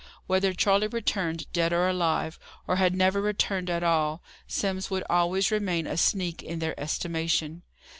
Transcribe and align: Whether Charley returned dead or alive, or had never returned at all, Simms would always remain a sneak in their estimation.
Whether 0.25 0.55
Charley 0.55 0.87
returned 0.87 1.45
dead 1.53 1.71
or 1.71 1.87
alive, 1.87 2.39
or 2.67 2.77
had 2.77 2.95
never 2.95 3.21
returned 3.21 3.69
at 3.69 3.83
all, 3.83 4.23
Simms 4.47 4.89
would 4.89 5.03
always 5.11 5.51
remain 5.51 5.85
a 5.85 5.95
sneak 5.95 6.41
in 6.41 6.57
their 6.57 6.73
estimation. 6.79 7.61